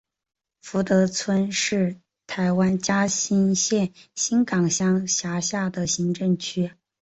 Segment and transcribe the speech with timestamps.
[0.63, 6.71] 福德村是台湾嘉义县新港乡辖下的行政区。